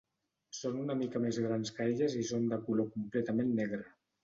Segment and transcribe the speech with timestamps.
[0.59, 3.87] Són una mica més grans que elles i són de color completament negre.